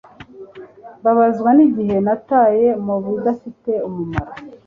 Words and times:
mbabazwa 0.99 1.49
nigihe 1.57 1.97
nataye 2.05 2.67
mubidafite 2.85 3.71
umumaro 3.87 4.31